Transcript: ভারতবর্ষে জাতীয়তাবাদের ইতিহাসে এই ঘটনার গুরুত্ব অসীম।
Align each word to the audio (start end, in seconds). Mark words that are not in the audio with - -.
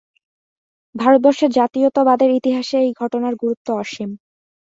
ভারতবর্ষে 0.95 1.45
জাতীয়তাবাদের 1.51 2.29
ইতিহাসে 2.31 2.77
এই 2.79 2.91
ঘটনার 3.01 3.33
গুরুত্ব 3.35 3.67
অসীম। 3.75 4.09